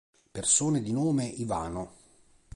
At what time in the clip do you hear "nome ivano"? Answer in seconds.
0.91-1.93